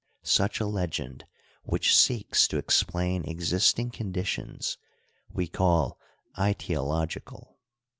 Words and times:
Such 0.23 0.59
a 0.59 0.65
legend 0.65 1.25
which 1.61 1.95
seeks 1.95 2.47
to 2.47 2.57
explain 2.57 3.23
existing 3.23 3.91
conditions 3.91 4.79
we 5.31 5.47
call 5.47 5.99
aiteological. 6.39 7.59